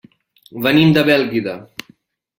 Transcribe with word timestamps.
Venim 0.67 0.95
de 0.95 1.05
Bèlgida. 1.11 1.57